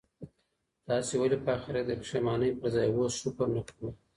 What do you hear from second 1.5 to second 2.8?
اخیرت کي د پښېمانۍ پر